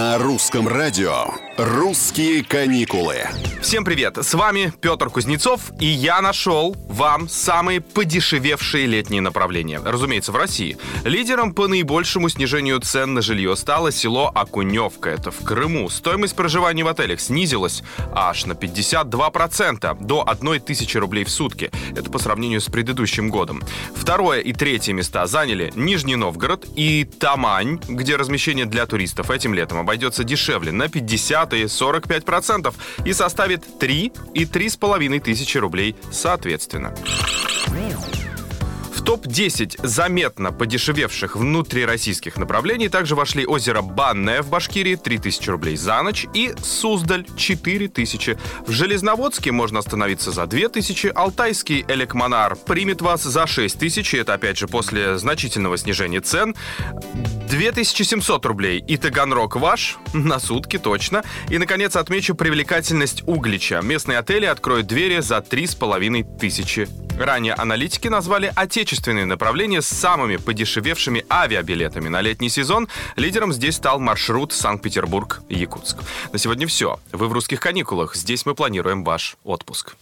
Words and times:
На 0.00 0.16
русском 0.16 0.66
радио 0.66 1.26
«Русские 1.58 2.42
каникулы». 2.42 3.16
Всем 3.60 3.84
привет! 3.84 4.16
С 4.16 4.32
вами 4.32 4.72
Петр 4.80 5.10
Кузнецов, 5.10 5.72
и 5.78 5.84
я 5.84 6.22
нашел 6.22 6.74
вам 6.88 7.28
самые 7.28 7.82
подешевевшие 7.82 8.86
летние 8.86 9.20
направления. 9.20 9.78
Разумеется, 9.84 10.32
в 10.32 10.36
России. 10.36 10.78
Лидером 11.04 11.52
по 11.52 11.68
наибольшему 11.68 12.30
снижению 12.30 12.80
цен 12.80 13.12
на 13.12 13.20
жилье 13.20 13.54
стало 13.56 13.92
село 13.92 14.32
Окуневка. 14.34 15.10
Это 15.10 15.30
в 15.30 15.44
Крыму. 15.44 15.90
Стоимость 15.90 16.34
проживания 16.34 16.82
в 16.82 16.88
отелях 16.88 17.20
снизилась 17.20 17.82
аж 18.14 18.46
на 18.46 18.54
52% 18.54 19.98
до 20.00 20.22
1000 20.22 20.98
рублей 20.98 21.24
в 21.24 21.30
сутки. 21.30 21.70
Это 21.94 22.10
по 22.10 22.18
сравнению 22.18 22.62
с 22.62 22.70
предыдущим 22.70 23.28
годом. 23.28 23.62
Второе 23.94 24.40
и 24.40 24.54
третье 24.54 24.94
места 24.94 25.26
заняли 25.26 25.70
Нижний 25.76 26.16
Новгород 26.16 26.64
и 26.74 27.04
Тамань, 27.04 27.78
где 27.86 28.16
размещение 28.16 28.64
для 28.64 28.86
туристов 28.86 29.30
этим 29.30 29.52
летом 29.52 29.78
обойдется 29.90 30.22
дешевле 30.22 30.70
на 30.70 30.88
50 30.88 31.52
и 31.54 31.64
45% 31.64 32.72
и 33.04 33.12
составит 33.12 33.80
3 33.80 34.12
и 34.34 34.44
3,5 34.44 35.20
тысячи 35.20 35.58
рублей 35.58 35.96
соответственно. 36.12 36.94
В 39.10 39.14
топ-10 39.14 39.84
заметно 39.84 40.52
подешевевших 40.52 41.34
внутрироссийских 41.34 42.36
направлений 42.36 42.88
также 42.88 43.16
вошли 43.16 43.44
озеро 43.44 43.82
Банное 43.82 44.40
в 44.40 44.50
Башкирии 44.50 44.94
3000 44.94 45.50
рублей 45.50 45.76
за 45.76 46.00
ночь 46.00 46.28
и 46.32 46.54
Суздаль 46.62 47.26
4000. 47.36 48.38
В 48.64 48.70
Железноводске 48.70 49.50
можно 49.50 49.80
остановиться 49.80 50.30
за 50.30 50.46
2000, 50.46 51.08
Алтайский 51.08 51.84
Элекмонар 51.88 52.54
примет 52.54 53.02
вас 53.02 53.24
за 53.24 53.48
6000, 53.48 54.14
это 54.14 54.34
опять 54.34 54.56
же 54.56 54.68
после 54.68 55.18
значительного 55.18 55.76
снижения 55.76 56.20
цен. 56.20 56.54
2700 57.50 58.46
рублей 58.46 58.78
и 58.78 58.96
Таганрог 58.96 59.56
ваш 59.56 59.98
на 60.12 60.38
сутки 60.38 60.78
точно. 60.78 61.24
И, 61.48 61.58
наконец, 61.58 61.96
отмечу 61.96 62.36
привлекательность 62.36 63.24
Углича. 63.26 63.80
Местные 63.82 64.18
отели 64.18 64.46
откроют 64.46 64.86
двери 64.86 65.18
за 65.18 65.40
3500 65.40 67.09
Ранее 67.20 67.52
аналитики 67.52 68.08
назвали 68.08 68.50
отечественные 68.56 69.26
направления 69.26 69.82
с 69.82 69.86
самыми 69.86 70.36
подешевевшими 70.36 71.26
авиабилетами 71.28 72.08
на 72.08 72.22
летний 72.22 72.48
сезон. 72.48 72.88
Лидером 73.14 73.52
здесь 73.52 73.76
стал 73.76 74.00
маршрут 74.00 74.54
Санкт-Петербург-Якутск. 74.54 75.98
На 76.32 76.38
сегодня 76.38 76.66
все. 76.66 76.98
Вы 77.12 77.28
в 77.28 77.32
русских 77.34 77.60
каникулах. 77.60 78.16
Здесь 78.16 78.46
мы 78.46 78.54
планируем 78.54 79.04
ваш 79.04 79.36
отпуск. 79.44 79.96